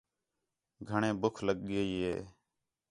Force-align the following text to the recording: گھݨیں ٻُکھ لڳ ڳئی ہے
گھݨیں 0.87 1.15
ٻُکھ 1.21 1.39
لڳ 1.45 1.57
ڳئی 1.67 1.89
ہے 2.03 2.15